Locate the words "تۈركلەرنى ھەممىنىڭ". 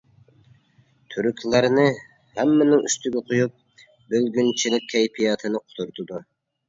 1.15-2.81